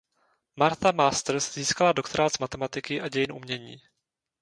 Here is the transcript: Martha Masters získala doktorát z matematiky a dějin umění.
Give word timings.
Martha 0.55 0.91
Masters 0.91 1.53
získala 1.53 1.91
doktorát 1.93 2.33
z 2.33 2.37
matematiky 2.37 3.01
a 3.01 3.09
dějin 3.09 3.31
umění. 3.31 3.77